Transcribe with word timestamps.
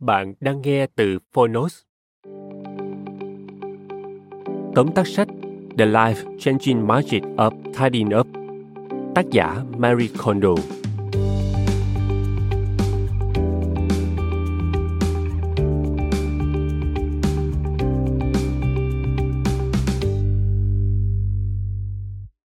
Bạn 0.00 0.34
đang 0.40 0.62
nghe 0.62 0.86
từ 0.86 1.18
Phonos. 1.32 1.80
Tóm 4.74 4.92
tắt 4.94 5.06
sách, 5.06 5.28
The 5.78 5.86
Life 5.86 6.38
Changing 6.38 6.86
Magic 6.86 7.22
of 7.22 7.50
Tidying 7.78 8.18
Up, 8.18 8.26
Tác 9.14 9.30
giả 9.30 9.64
Marie 9.78 10.08
Kondo 10.18 10.54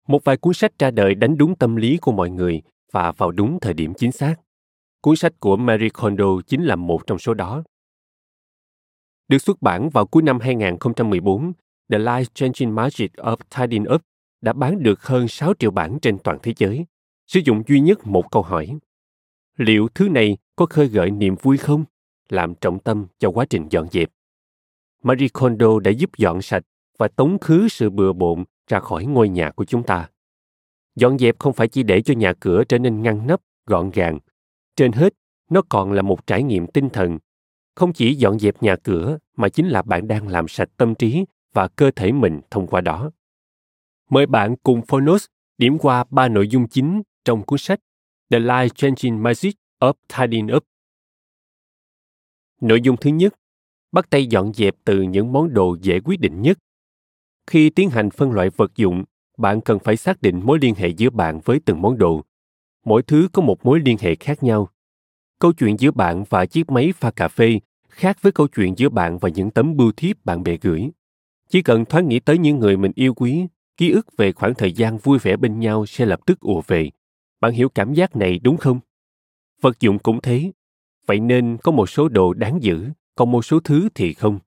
Một 0.08 0.24
vài 0.24 0.38
cuốn 0.38 0.54
sách 0.54 0.72
ra 0.80 0.92
đời 0.92 1.16
đánh 1.16 1.38
đúng 1.38 1.56
tâm 1.56 1.76
lý 1.76 1.98
của 1.98 2.12
mọi 2.12 2.30
người 2.30 2.62
và 2.92 3.12
vào 3.12 3.32
đúng 3.32 3.60
thời 3.62 3.74
điểm 3.74 3.94
chính 3.94 4.12
xác. 4.12 4.45
Cuốn 5.06 5.16
sách 5.16 5.40
của 5.40 5.58
Marie 5.58 5.90
Kondo 5.90 6.26
chính 6.48 6.64
là 6.64 6.76
một 6.76 7.08
trong 7.08 7.20
số 7.20 7.34
đó. 7.34 7.64
Được 9.28 9.38
xuất 9.38 9.62
bản 9.62 9.90
vào 9.90 10.06
cuối 10.06 10.24
năm 10.24 10.40
2014, 10.40 11.54
The 11.92 11.98
Life 11.98 12.24
Changing 12.34 12.76
Magic 12.76 13.14
of 13.14 13.38
Tidying 13.58 13.86
Up 13.94 14.02
đã 14.42 14.54
bán 14.54 14.84
được 14.84 15.04
hơn 15.04 15.28
6 15.28 15.54
triệu 15.60 15.72
bản 15.72 15.98
trên 16.02 16.18
toàn 16.20 16.40
thế 16.44 16.54
giới, 16.58 16.86
sử 17.28 17.40
dụng 17.46 17.64
duy 17.68 17.80
nhất 17.80 18.08
một 18.08 18.32
câu 18.32 18.42
hỏi. 18.42 18.78
Liệu 19.58 19.88
thứ 19.96 20.10
này 20.10 20.38
có 20.56 20.66
khơi 20.66 20.88
gợi 20.88 21.12
niềm 21.12 21.36
vui 21.42 21.58
không? 21.58 21.86
Làm 22.30 22.56
trọng 22.56 22.80
tâm 22.80 23.08
cho 23.20 23.32
quá 23.32 23.46
trình 23.50 23.68
dọn 23.70 23.88
dẹp. 23.92 24.10
Marie 25.04 25.30
Kondo 25.34 25.80
đã 25.80 25.92
giúp 25.92 26.10
dọn 26.18 26.42
sạch 26.42 26.64
và 26.98 27.08
tống 27.08 27.40
khứ 27.40 27.68
sự 27.68 27.90
bừa 27.90 28.14
bộn 28.14 28.44
ra 28.68 28.80
khỏi 28.80 29.06
ngôi 29.06 29.30
nhà 29.30 29.52
của 29.52 29.66
chúng 29.66 29.84
ta. 29.84 30.10
Dọn 30.96 31.18
dẹp 31.18 31.40
không 31.40 31.54
phải 31.54 31.68
chỉ 31.68 31.84
để 31.84 32.02
cho 32.02 32.14
nhà 32.14 32.34
cửa 32.34 32.64
trở 32.64 32.78
nên 32.78 33.02
ngăn 33.02 33.28
nắp, 33.28 33.42
gọn 33.66 33.92
gàng. 33.92 34.20
Trên 34.76 34.92
hết, 34.92 35.14
nó 35.50 35.62
còn 35.70 35.92
là 35.92 36.02
một 36.02 36.28
trải 36.28 36.44
nghiệm 36.44 36.68
tinh 36.68 36.90
thần. 36.90 37.18
Không 37.76 37.94
chỉ 37.94 38.16
dọn 38.16 38.40
dẹp 38.40 38.64
nhà 38.64 38.76
cửa 38.76 39.18
mà 39.36 39.50
chính 39.50 39.68
là 39.68 39.82
bạn 39.82 40.08
đang 40.08 40.28
làm 40.28 40.48
sạch 40.48 40.70
tâm 40.78 40.96
trí 40.96 41.26
và 41.54 41.68
cơ 41.68 41.92
thể 41.92 42.12
mình 42.12 42.42
thông 42.52 42.68
qua 42.68 42.82
đó. 42.82 43.12
Mời 44.10 44.26
bạn 44.26 44.56
cùng 44.64 44.82
Phonos 44.88 45.26
điểm 45.58 45.78
qua 45.78 46.04
ba 46.10 46.28
nội 46.28 46.48
dung 46.48 46.68
chính 46.68 47.02
trong 47.26 47.44
cuốn 47.44 47.60
sách 47.60 47.80
The 48.30 48.40
Life 48.40 48.70
Changing 48.70 49.24
Magic 49.24 49.56
of 49.80 49.94
Tidying 50.18 50.56
Up. 50.56 50.64
Nội 52.62 52.82
dung 52.82 52.98
thứ 52.98 53.10
nhất, 53.10 53.34
bắt 53.92 54.10
tay 54.10 54.28
dọn 54.28 54.54
dẹp 54.54 54.76
từ 54.86 55.02
những 55.02 55.32
món 55.32 55.54
đồ 55.54 55.78
dễ 55.82 56.00
quyết 56.00 56.20
định 56.20 56.42
nhất. 56.42 56.58
Khi 57.48 57.70
tiến 57.70 57.90
hành 57.90 58.10
phân 58.10 58.32
loại 58.32 58.50
vật 58.50 58.76
dụng, 58.76 59.04
bạn 59.38 59.62
cần 59.62 59.80
phải 59.80 59.98
xác 59.98 60.22
định 60.22 60.42
mối 60.44 60.60
liên 60.62 60.76
hệ 60.76 60.90
giữa 60.90 61.10
bạn 61.10 61.40
với 61.46 61.60
từng 61.66 61.82
món 61.82 61.98
đồ. 61.98 62.22
Mỗi 62.86 63.04
thứ 63.04 63.28
có 63.34 63.42
một 63.42 63.66
mối 63.66 63.80
liên 63.86 63.98
hệ 64.00 64.16
khác 64.16 64.44
nhau. 64.44 64.70
Câu 65.40 65.54
chuyện 65.54 65.80
giữa 65.80 65.92
bạn 65.92 66.24
và 66.30 66.46
chiếc 66.46 66.70
máy 66.70 66.94
pha 66.98 67.12
cà 67.12 67.28
phê 67.28 67.60
khác 67.90 68.18
với 68.22 68.32
câu 68.32 68.48
chuyện 68.48 68.74
giữa 68.78 68.90
bạn 68.90 69.18
và 69.18 69.30
những 69.30 69.52
tấm 69.52 69.78
bưu 69.78 69.92
thiếp 69.92 70.26
bạn 70.26 70.44
bè 70.44 70.58
gửi. 70.62 70.90
Chỉ 71.50 71.62
cần 71.62 71.86
thoáng 71.86 72.08
nghĩ 72.08 72.20
tới 72.20 72.38
những 72.38 72.60
người 72.60 72.78
mình 72.78 72.92
yêu 72.96 73.14
quý, 73.14 73.48
ký 73.78 73.92
ức 73.92 74.18
về 74.18 74.32
khoảng 74.32 74.56
thời 74.56 74.72
gian 74.72 74.98
vui 74.98 75.20
vẻ 75.20 75.38
bên 75.38 75.60
nhau 75.60 75.86
sẽ 75.86 76.06
lập 76.06 76.20
tức 76.26 76.40
ùa 76.40 76.62
về. 76.68 76.90
Bạn 77.42 77.54
hiểu 77.54 77.70
cảm 77.70 77.94
giác 77.94 78.16
này 78.16 78.40
đúng 78.40 78.58
không? 78.58 78.80
Vật 79.62 79.80
dụng 79.80 80.00
cũng 80.00 80.22
thế. 80.22 80.52
Vậy 81.06 81.20
nên 81.20 81.58
có 81.64 81.72
một 81.72 81.90
số 81.90 82.08
đồ 82.08 82.34
đáng 82.34 82.64
giữ, 82.64 82.90
còn 83.16 83.32
một 83.32 83.46
số 83.46 83.60
thứ 83.60 83.90
thì 83.96 84.14
không. 84.14 84.40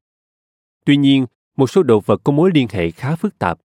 Tuy 0.85 0.97
nhiên, 0.97 1.27
một 1.57 1.67
số 1.67 1.83
đồ 1.83 2.01
vật 2.01 2.21
có 2.25 2.33
mối 2.33 2.51
liên 2.55 2.67
hệ 2.71 2.91
khá 2.91 3.17
phức 3.17 3.39
tạp. 3.39 3.59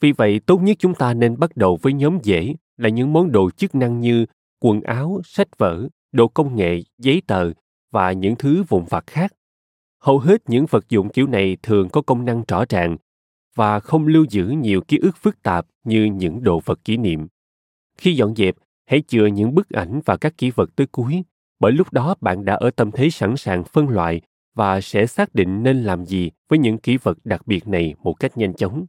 Vì 0.00 0.12
vậy, 0.12 0.40
tốt 0.46 0.58
nhất 0.58 0.76
chúng 0.80 0.94
ta 0.94 1.14
nên 1.14 1.38
bắt 1.38 1.56
đầu 1.56 1.78
với 1.82 1.92
nhóm 1.92 2.18
dễ 2.22 2.54
là 2.82 2.88
những 2.88 3.12
món 3.12 3.32
đồ 3.32 3.50
chức 3.50 3.74
năng 3.74 4.00
như 4.00 4.26
quần 4.60 4.80
áo, 4.80 5.20
sách 5.24 5.58
vở, 5.58 5.88
đồ 6.12 6.28
công 6.28 6.56
nghệ, 6.56 6.82
giấy 6.98 7.22
tờ 7.26 7.50
và 7.90 8.12
những 8.12 8.36
thứ 8.36 8.62
vụn 8.68 8.84
vặt 8.90 9.04
khác 9.06 9.32
hầu 10.02 10.18
hết 10.18 10.42
những 10.46 10.66
vật 10.70 10.88
dụng 10.88 11.08
kiểu 11.08 11.26
này 11.26 11.56
thường 11.62 11.88
có 11.88 12.02
công 12.02 12.24
năng 12.24 12.42
rõ 12.48 12.64
ràng 12.68 12.96
và 13.54 13.80
không 13.80 14.06
lưu 14.06 14.26
giữ 14.30 14.46
nhiều 14.46 14.80
ký 14.80 14.98
ức 15.02 15.16
phức 15.16 15.42
tạp 15.42 15.66
như 15.84 16.04
những 16.04 16.42
đồ 16.42 16.60
vật 16.64 16.84
kỷ 16.84 16.96
niệm. 16.96 17.26
Khi 17.98 18.14
dọn 18.14 18.34
dẹp, 18.34 18.54
hãy 18.86 19.02
chừa 19.08 19.26
những 19.26 19.54
bức 19.54 19.68
ảnh 19.70 20.00
và 20.04 20.16
các 20.16 20.38
kỷ 20.38 20.50
vật 20.50 20.70
tới 20.76 20.86
cuối, 20.86 21.22
bởi 21.60 21.72
lúc 21.72 21.92
đó 21.92 22.14
bạn 22.20 22.44
đã 22.44 22.54
ở 22.54 22.70
tâm 22.70 22.90
thế 22.90 23.10
sẵn 23.10 23.36
sàng 23.36 23.64
phân 23.64 23.88
loại 23.88 24.20
và 24.54 24.80
sẽ 24.80 25.06
xác 25.06 25.34
định 25.34 25.62
nên 25.62 25.82
làm 25.82 26.06
gì 26.06 26.30
với 26.48 26.58
những 26.58 26.78
kỷ 26.78 26.96
vật 26.96 27.18
đặc 27.24 27.46
biệt 27.46 27.68
này 27.68 27.94
một 28.02 28.14
cách 28.14 28.38
nhanh 28.38 28.54
chóng. 28.54 28.86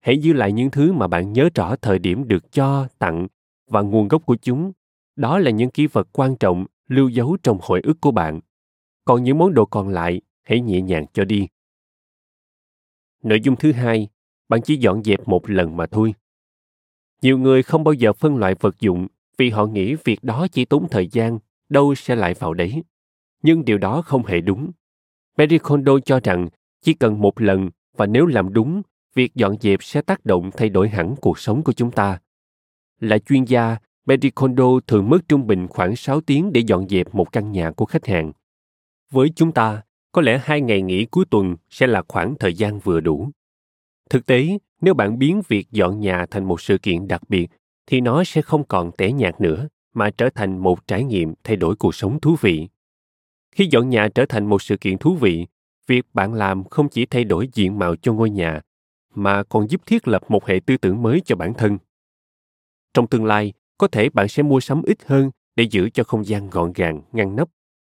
Hãy 0.00 0.18
giữ 0.18 0.32
lại 0.32 0.52
những 0.52 0.70
thứ 0.70 0.92
mà 0.92 1.06
bạn 1.06 1.32
nhớ 1.32 1.48
rõ 1.54 1.76
thời 1.76 1.98
điểm 1.98 2.28
được 2.28 2.52
cho, 2.52 2.88
tặng 2.98 3.26
và 3.66 3.80
nguồn 3.80 4.08
gốc 4.08 4.26
của 4.26 4.36
chúng. 4.36 4.72
Đó 5.16 5.38
là 5.38 5.50
những 5.50 5.70
kỷ 5.70 5.86
vật 5.86 6.08
quan 6.12 6.36
trọng 6.36 6.66
lưu 6.88 7.08
dấu 7.08 7.36
trong 7.42 7.58
hồi 7.62 7.80
ức 7.84 8.00
của 8.00 8.10
bạn. 8.10 8.40
Còn 9.04 9.24
những 9.24 9.38
món 9.38 9.54
đồ 9.54 9.66
còn 9.66 9.88
lại 9.88 10.20
hãy 10.42 10.60
nhẹ 10.60 10.80
nhàng 10.80 11.06
cho 11.12 11.24
đi. 11.24 11.48
Nội 13.22 13.40
dung 13.40 13.56
thứ 13.56 13.72
hai, 13.72 14.08
bạn 14.48 14.60
chỉ 14.62 14.76
dọn 14.76 15.02
dẹp 15.04 15.28
một 15.28 15.50
lần 15.50 15.76
mà 15.76 15.86
thôi. 15.86 16.14
Nhiều 17.22 17.38
người 17.38 17.62
không 17.62 17.84
bao 17.84 17.94
giờ 17.94 18.12
phân 18.12 18.36
loại 18.36 18.54
vật 18.54 18.80
dụng 18.80 19.06
vì 19.36 19.50
họ 19.50 19.66
nghĩ 19.66 19.94
việc 20.04 20.24
đó 20.24 20.46
chỉ 20.52 20.64
tốn 20.64 20.88
thời 20.90 21.08
gian, 21.08 21.38
đâu 21.68 21.94
sẽ 21.94 22.16
lại 22.16 22.34
vào 22.34 22.54
đấy. 22.54 22.82
Nhưng 23.42 23.64
điều 23.64 23.78
đó 23.78 24.02
không 24.02 24.26
hề 24.26 24.40
đúng. 24.40 24.70
Marie 25.38 25.58
Kondo 25.58 25.98
cho 26.00 26.20
rằng 26.24 26.48
chỉ 26.82 26.94
cần 26.94 27.20
một 27.20 27.40
lần 27.40 27.70
và 27.96 28.06
nếu 28.06 28.26
làm 28.26 28.52
đúng, 28.52 28.82
việc 29.14 29.34
dọn 29.34 29.56
dẹp 29.60 29.82
sẽ 29.82 30.02
tác 30.02 30.24
động 30.24 30.50
thay 30.56 30.68
đổi 30.68 30.88
hẳn 30.88 31.16
cuộc 31.16 31.38
sống 31.38 31.62
của 31.62 31.72
chúng 31.72 31.90
ta. 31.90 32.18
Là 33.00 33.18
chuyên 33.18 33.44
gia, 33.44 33.76
Marie 34.06 34.30
Kondo 34.30 34.80
thường 34.86 35.08
mất 35.10 35.28
trung 35.28 35.46
bình 35.46 35.68
khoảng 35.68 35.96
6 35.96 36.20
tiếng 36.20 36.52
để 36.52 36.60
dọn 36.66 36.88
dẹp 36.88 37.14
một 37.14 37.32
căn 37.32 37.52
nhà 37.52 37.70
của 37.70 37.84
khách 37.84 38.06
hàng. 38.06 38.32
Với 39.10 39.28
chúng 39.36 39.52
ta, 39.52 39.82
có 40.12 40.22
lẽ 40.22 40.40
hai 40.44 40.60
ngày 40.60 40.82
nghỉ 40.82 41.04
cuối 41.04 41.24
tuần 41.30 41.56
sẽ 41.70 41.86
là 41.86 42.02
khoảng 42.08 42.34
thời 42.38 42.54
gian 42.54 42.78
vừa 42.78 43.00
đủ 43.00 43.30
thực 44.10 44.26
tế 44.26 44.58
nếu 44.80 44.94
bạn 44.94 45.18
biến 45.18 45.42
việc 45.48 45.70
dọn 45.70 46.00
nhà 46.00 46.26
thành 46.30 46.44
một 46.44 46.60
sự 46.60 46.78
kiện 46.78 47.08
đặc 47.08 47.22
biệt 47.28 47.50
thì 47.86 48.00
nó 48.00 48.24
sẽ 48.24 48.42
không 48.42 48.64
còn 48.64 48.92
tẻ 48.92 49.12
nhạt 49.12 49.40
nữa 49.40 49.68
mà 49.94 50.10
trở 50.10 50.30
thành 50.34 50.58
một 50.58 50.86
trải 50.86 51.04
nghiệm 51.04 51.34
thay 51.44 51.56
đổi 51.56 51.76
cuộc 51.76 51.94
sống 51.94 52.20
thú 52.20 52.36
vị 52.40 52.68
khi 53.52 53.68
dọn 53.70 53.88
nhà 53.88 54.08
trở 54.14 54.26
thành 54.26 54.46
một 54.46 54.62
sự 54.62 54.76
kiện 54.76 54.98
thú 54.98 55.14
vị 55.14 55.46
việc 55.86 56.06
bạn 56.14 56.34
làm 56.34 56.64
không 56.64 56.88
chỉ 56.88 57.06
thay 57.06 57.24
đổi 57.24 57.48
diện 57.52 57.78
mạo 57.78 57.96
cho 57.96 58.12
ngôi 58.12 58.30
nhà 58.30 58.60
mà 59.14 59.42
còn 59.42 59.70
giúp 59.70 59.86
thiết 59.86 60.08
lập 60.08 60.22
một 60.28 60.46
hệ 60.46 60.60
tư 60.66 60.76
tưởng 60.76 61.02
mới 61.02 61.20
cho 61.24 61.36
bản 61.36 61.54
thân. 61.54 61.78
Trong 62.94 63.06
tương 63.06 63.24
lai, 63.24 63.52
có 63.78 63.88
thể 63.88 64.08
bạn 64.08 64.28
sẽ 64.28 64.42
mua 64.42 64.60
sắm 64.60 64.82
ít 64.82 64.98
hơn 65.06 65.30
để 65.56 65.64
giữ 65.70 65.90
cho 65.90 66.04
không 66.04 66.26
gian 66.26 66.50
gọn 66.50 66.72
gàng, 66.72 67.02
ngăn 67.12 67.36
nắp. 67.36 67.48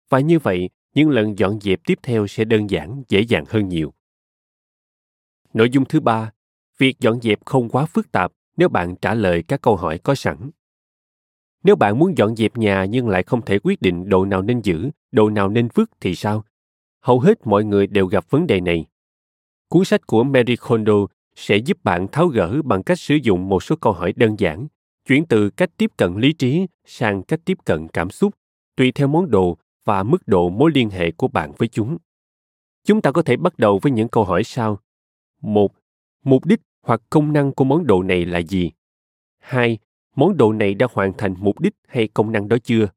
Và 0.09 0.19
như 0.19 0.39
vậy, 0.39 0.69
những 0.93 1.09
lần 1.09 1.39
dọn 1.39 1.59
dẹp 1.59 1.79
tiếp 1.85 1.99
theo 2.03 2.27
sẽ 2.27 2.45
đơn 2.45 2.69
giản, 2.69 3.03
dễ 3.09 3.21
dàng 3.21 3.45
hơn 3.47 3.69
nhiều. 3.69 3.93
Nội 5.53 5.69
dung 5.69 5.85
thứ 5.85 5.99
ba, 5.99 6.31
việc 6.77 6.99
dọn 6.99 7.21
dẹp 7.21 7.45
không 7.45 7.69
quá 7.69 7.85
phức 7.85 8.11
tạp 8.11 8.31
nếu 8.57 8.69
bạn 8.69 8.95
trả 8.95 9.13
lời 9.13 9.43
các 9.47 9.61
câu 9.61 9.75
hỏi 9.75 9.97
có 9.97 10.15
sẵn. 10.15 10.49
Nếu 11.63 11.75
bạn 11.75 11.99
muốn 11.99 12.17
dọn 12.17 12.35
dẹp 12.35 12.57
nhà 12.57 12.85
nhưng 12.85 13.09
lại 13.09 13.23
không 13.23 13.41
thể 13.45 13.59
quyết 13.63 13.81
định 13.81 14.09
đồ 14.09 14.25
nào 14.25 14.41
nên 14.41 14.61
giữ 14.61 14.89
đồ 15.11 15.29
nào 15.29 15.49
nên 15.49 15.67
vứt 15.73 15.89
thì 15.99 16.15
sao? 16.15 16.43
Hầu 17.01 17.19
hết 17.19 17.47
mọi 17.47 17.63
người 17.63 17.87
đều 17.87 18.07
gặp 18.07 18.25
vấn 18.29 18.47
đề 18.47 18.61
này. 18.61 18.85
Cuốn 19.71 19.85
sách 19.85 20.07
của 20.07 20.23
Mary 20.23 20.55
Kondo 20.55 20.93
sẽ 21.35 21.57
giúp 21.57 21.77
bạn 21.83 22.07
tháo 22.11 22.27
gỡ 22.27 22.61
bằng 22.61 22.83
cách 22.83 22.99
sử 22.99 23.15
dụng 23.15 23.49
một 23.49 23.63
số 23.63 23.75
câu 23.75 23.93
hỏi 23.93 24.13
đơn 24.15 24.35
giản, 24.39 24.67
chuyển 25.07 25.25
từ 25.25 25.49
cách 25.49 25.69
tiếp 25.77 25.91
cận 25.97 26.15
lý 26.17 26.33
trí 26.33 26.67
sang 26.85 27.23
cách 27.23 27.39
tiếp 27.45 27.57
cận 27.65 27.87
cảm 27.87 28.09
xúc, 28.09 28.35
tùy 28.75 28.91
theo 28.91 29.07
món 29.07 29.31
đồ 29.31 29.57
và 29.85 30.03
mức 30.03 30.17
độ 30.25 30.49
mối 30.49 30.71
liên 30.73 30.89
hệ 30.89 31.11
của 31.11 31.27
bạn 31.27 31.51
với 31.57 31.67
chúng. 31.67 31.97
Chúng 32.83 33.01
ta 33.01 33.11
có 33.11 33.21
thể 33.21 33.37
bắt 33.37 33.59
đầu 33.59 33.79
với 33.81 33.91
những 33.91 34.07
câu 34.09 34.23
hỏi 34.23 34.43
sau. 34.43 34.79
Một, 35.41 35.71
mục 36.23 36.45
đích 36.45 36.61
hoặc 36.81 37.01
công 37.09 37.33
năng 37.33 37.51
của 37.51 37.63
món 37.63 37.87
đồ 37.87 38.03
này 38.03 38.25
là 38.25 38.39
gì? 38.39 38.71
Hai, 39.39 39.77
món 40.15 40.37
đồ 40.37 40.53
này 40.53 40.73
đã 40.73 40.87
hoàn 40.93 41.13
thành 41.17 41.35
mục 41.39 41.59
đích 41.59 41.73
hay 41.87 42.07
công 42.07 42.31
năng 42.31 42.47
đó 42.47 42.57
chưa? 42.63 42.87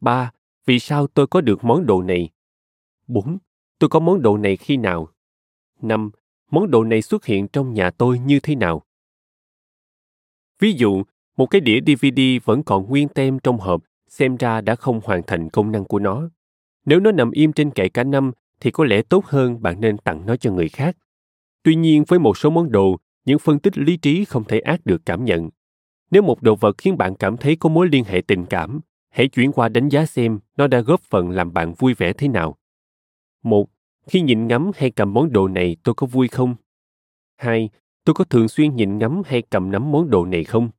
Ba, 0.00 0.32
vì 0.66 0.78
sao 0.78 1.06
tôi 1.06 1.26
có 1.26 1.40
được 1.40 1.64
món 1.64 1.86
đồ 1.86 2.02
này? 2.02 2.30
Bốn, 3.06 3.38
tôi 3.78 3.90
có 3.90 4.00
món 4.00 4.22
đồ 4.22 4.36
này 4.36 4.56
khi 4.56 4.76
nào? 4.76 5.13
Năm, 5.84 6.10
món 6.50 6.70
đồ 6.70 6.84
này 6.84 7.02
xuất 7.02 7.24
hiện 7.24 7.48
trong 7.48 7.74
nhà 7.74 7.90
tôi 7.90 8.18
như 8.18 8.40
thế 8.40 8.54
nào? 8.54 8.82
Ví 10.58 10.72
dụ, 10.72 11.02
một 11.36 11.46
cái 11.46 11.60
đĩa 11.60 11.80
DVD 11.86 12.20
vẫn 12.44 12.62
còn 12.62 12.88
nguyên 12.88 13.08
tem 13.08 13.38
trong 13.38 13.58
hộp, 13.58 13.82
xem 14.08 14.36
ra 14.36 14.60
đã 14.60 14.74
không 14.74 15.00
hoàn 15.04 15.22
thành 15.22 15.50
công 15.50 15.72
năng 15.72 15.84
của 15.84 15.98
nó. 15.98 16.30
Nếu 16.86 17.00
nó 17.00 17.12
nằm 17.12 17.30
im 17.30 17.52
trên 17.52 17.70
kệ 17.70 17.88
cả 17.88 18.04
năm, 18.04 18.32
thì 18.60 18.70
có 18.70 18.84
lẽ 18.84 19.02
tốt 19.02 19.24
hơn 19.26 19.62
bạn 19.62 19.80
nên 19.80 19.98
tặng 19.98 20.26
nó 20.26 20.36
cho 20.36 20.52
người 20.52 20.68
khác. 20.68 20.96
Tuy 21.62 21.74
nhiên, 21.74 22.04
với 22.08 22.18
một 22.18 22.38
số 22.38 22.50
món 22.50 22.72
đồ, 22.72 22.96
những 23.24 23.38
phân 23.38 23.58
tích 23.58 23.78
lý 23.78 23.96
trí 23.96 24.24
không 24.24 24.44
thể 24.44 24.60
ác 24.60 24.86
được 24.86 25.02
cảm 25.06 25.24
nhận. 25.24 25.50
Nếu 26.10 26.22
một 26.22 26.42
đồ 26.42 26.56
vật 26.56 26.78
khiến 26.78 26.96
bạn 26.98 27.14
cảm 27.14 27.36
thấy 27.36 27.56
có 27.56 27.68
mối 27.68 27.88
liên 27.88 28.04
hệ 28.04 28.20
tình 28.26 28.46
cảm, 28.46 28.80
hãy 29.10 29.28
chuyển 29.28 29.52
qua 29.52 29.68
đánh 29.68 29.88
giá 29.88 30.06
xem 30.06 30.38
nó 30.56 30.66
đã 30.66 30.80
góp 30.80 31.00
phần 31.00 31.30
làm 31.30 31.52
bạn 31.52 31.74
vui 31.78 31.94
vẻ 31.94 32.12
thế 32.12 32.28
nào. 32.28 32.58
Một, 33.42 33.68
khi 34.06 34.20
nhìn 34.20 34.46
ngắm 34.46 34.70
hay 34.74 34.90
cầm 34.90 35.14
món 35.14 35.32
đồ 35.32 35.48
này 35.48 35.76
tôi 35.82 35.94
có 35.94 36.06
vui 36.06 36.28
không? 36.28 36.56
Hai, 37.36 37.70
tôi 38.04 38.14
có 38.14 38.24
thường 38.24 38.48
xuyên 38.48 38.76
nhìn 38.76 38.98
ngắm 38.98 39.22
hay 39.26 39.42
cầm 39.42 39.70
nắm 39.70 39.92
món 39.92 40.10
đồ 40.10 40.24
này 40.24 40.44
không? 40.44 40.70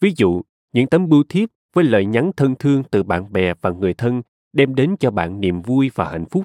Ví 0.00 0.12
dụ, 0.16 0.42
những 0.72 0.86
tấm 0.86 1.08
bưu 1.08 1.24
thiếp 1.28 1.48
với 1.74 1.84
lời 1.84 2.06
nhắn 2.06 2.30
thân 2.36 2.54
thương 2.58 2.82
từ 2.90 3.02
bạn 3.02 3.32
bè 3.32 3.54
và 3.60 3.70
người 3.70 3.94
thân 3.94 4.22
đem 4.52 4.74
đến 4.74 4.96
cho 5.00 5.10
bạn 5.10 5.40
niềm 5.40 5.62
vui 5.62 5.90
và 5.94 6.10
hạnh 6.10 6.26
phúc. 6.30 6.44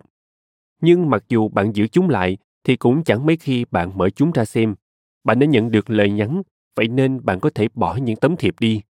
Nhưng 0.81 1.09
mặc 1.09 1.23
dù 1.29 1.49
bạn 1.49 1.71
giữ 1.75 1.87
chúng 1.87 2.09
lại, 2.09 2.37
thì 2.63 2.75
cũng 2.75 3.03
chẳng 3.03 3.25
mấy 3.25 3.37
khi 3.37 3.65
bạn 3.71 3.97
mở 3.97 4.09
chúng 4.09 4.31
ra 4.31 4.45
xem. 4.45 4.75
Bạn 5.23 5.39
đã 5.39 5.47
nhận 5.47 5.71
được 5.71 5.89
lời 5.89 6.11
nhắn, 6.11 6.41
vậy 6.75 6.87
nên 6.87 7.25
bạn 7.25 7.39
có 7.39 7.49
thể 7.55 7.67
bỏ 7.73 7.95
những 7.95 8.15
tấm 8.15 8.35
thiệp 8.37 8.59
đi. 8.59 8.81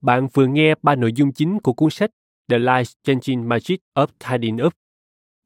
Bạn 0.00 0.28
vừa 0.32 0.46
nghe 0.46 0.74
ba 0.82 0.94
nội 0.94 1.12
dung 1.12 1.32
chính 1.32 1.60
của 1.60 1.72
cuốn 1.72 1.90
sách 1.90 2.10
The 2.48 2.58
Life 2.58 2.94
Changing 3.02 3.48
Magic 3.48 3.80
of 3.94 4.06
Tidying 4.18 4.58
Up, 4.66 4.74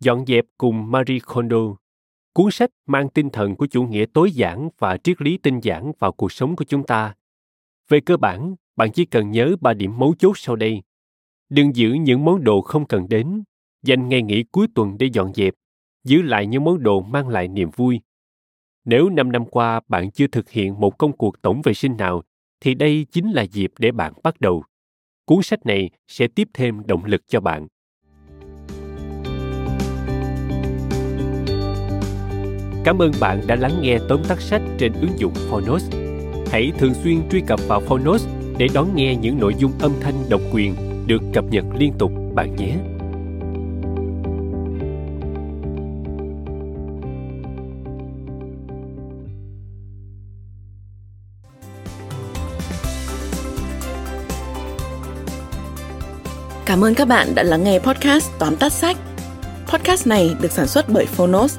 dọn 0.02 0.26
dẹp 0.26 0.44
cùng 0.58 0.90
Marie 0.90 1.18
Kondo. 1.18 1.76
Cuốn 2.34 2.50
sách 2.50 2.70
mang 2.86 3.08
tinh 3.08 3.30
thần 3.30 3.56
của 3.56 3.66
chủ 3.66 3.82
nghĩa 3.82 4.04
tối 4.14 4.32
giản 4.32 4.68
và 4.78 4.96
triết 4.96 5.22
lý 5.22 5.38
tinh 5.38 5.60
giản 5.60 5.92
vào 5.98 6.12
cuộc 6.12 6.32
sống 6.32 6.56
của 6.56 6.64
chúng 6.64 6.86
ta. 6.86 7.14
Về 7.88 8.00
cơ 8.00 8.16
bản, 8.16 8.54
bạn 8.76 8.92
chỉ 8.92 9.04
cần 9.04 9.30
nhớ 9.30 9.56
ba 9.60 9.74
điểm 9.74 9.98
mấu 9.98 10.14
chốt 10.18 10.38
sau 10.38 10.56
đây. 10.56 10.82
Đừng 11.48 11.76
giữ 11.76 11.92
những 11.92 12.24
món 12.24 12.44
đồ 12.44 12.60
không 12.60 12.86
cần 12.86 13.08
đến, 13.08 13.42
dành 13.82 14.08
ngày 14.08 14.22
nghỉ 14.22 14.42
cuối 14.42 14.66
tuần 14.74 14.98
để 14.98 15.08
dọn 15.12 15.34
dẹp, 15.34 15.54
giữ 16.04 16.22
lại 16.22 16.46
những 16.46 16.64
món 16.64 16.82
đồ 16.82 17.00
mang 17.00 17.28
lại 17.28 17.48
niềm 17.48 17.70
vui. 17.76 18.00
Nếu 18.84 19.08
năm 19.08 19.32
năm 19.32 19.44
qua 19.44 19.80
bạn 19.88 20.10
chưa 20.10 20.26
thực 20.26 20.50
hiện 20.50 20.80
một 20.80 20.98
công 20.98 21.16
cuộc 21.16 21.42
tổng 21.42 21.62
vệ 21.64 21.74
sinh 21.74 21.96
nào, 21.96 22.22
thì 22.60 22.74
đây 22.74 23.06
chính 23.10 23.30
là 23.30 23.42
dịp 23.42 23.72
để 23.78 23.92
bạn 23.92 24.12
bắt 24.22 24.40
đầu. 24.40 24.64
Cuốn 25.24 25.42
sách 25.42 25.66
này 25.66 25.90
sẽ 26.08 26.28
tiếp 26.28 26.48
thêm 26.54 26.86
động 26.86 27.04
lực 27.04 27.22
cho 27.28 27.40
bạn. 27.40 27.66
Cảm 32.84 33.02
ơn 33.02 33.12
bạn 33.20 33.40
đã 33.46 33.56
lắng 33.56 33.78
nghe 33.82 33.98
tóm 34.08 34.24
tắt 34.28 34.40
sách 34.40 34.62
trên 34.78 34.92
ứng 34.92 35.18
dụng 35.18 35.32
Phonos. 35.50 35.84
Hãy 36.50 36.72
thường 36.78 36.94
xuyên 36.94 37.28
truy 37.30 37.40
cập 37.46 37.60
vào 37.68 37.80
Phonos 37.80 38.26
để 38.58 38.68
đón 38.74 38.96
nghe 38.96 39.16
những 39.16 39.38
nội 39.38 39.54
dung 39.58 39.72
âm 39.80 39.92
thanh 40.00 40.14
độc 40.28 40.40
quyền 40.52 40.74
được 41.06 41.22
cập 41.34 41.44
nhật 41.50 41.64
liên 41.78 41.92
tục 41.98 42.12
bạn 42.34 42.56
nhé. 42.56 42.76
Cảm 56.66 56.84
ơn 56.84 56.94
các 56.94 57.08
bạn 57.08 57.34
đã 57.34 57.42
lắng 57.42 57.64
nghe 57.64 57.78
podcast 57.78 58.30
tóm 58.38 58.56
tắt 58.56 58.72
sách. 58.72 58.96
Podcast 59.68 60.06
này 60.06 60.36
được 60.40 60.52
sản 60.52 60.66
xuất 60.66 60.88
bởi 60.88 61.06
Phonos, 61.06 61.58